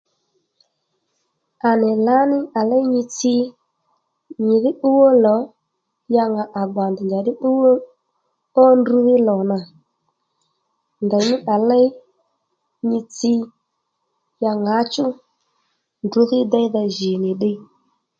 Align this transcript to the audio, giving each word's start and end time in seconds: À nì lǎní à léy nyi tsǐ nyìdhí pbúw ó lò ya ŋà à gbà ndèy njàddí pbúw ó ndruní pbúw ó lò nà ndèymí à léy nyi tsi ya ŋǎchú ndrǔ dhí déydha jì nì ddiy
À 1.69 1.71
nì 1.81 1.89
lǎní 2.05 2.37
à 2.59 2.61
léy 2.69 2.83
nyi 2.93 3.01
tsǐ 3.15 3.33
nyìdhí 4.45 4.71
pbúw 4.77 4.99
ó 5.09 5.11
lò 5.25 5.35
ya 6.15 6.23
ŋà 6.33 6.43
à 6.59 6.61
gbà 6.71 6.83
ndèy 6.91 7.05
njàddí 7.07 7.31
pbúw 7.37 7.59
ó 8.61 8.63
ndruní 8.79 9.13
pbúw 9.15 9.23
ó 9.25 9.27
lò 9.27 9.35
nà 9.51 9.59
ndèymí 11.05 11.35
à 11.53 11.55
léy 11.69 11.85
nyi 12.89 12.99
tsi 13.13 13.33
ya 14.43 14.51
ŋǎchú 14.63 15.05
ndrǔ 16.05 16.21
dhí 16.29 16.39
déydha 16.51 16.83
jì 16.95 17.11
nì 17.23 17.29
ddiy 17.35 17.57